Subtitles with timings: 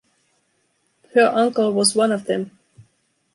[1.13, 2.57] Per Unckel was one of them.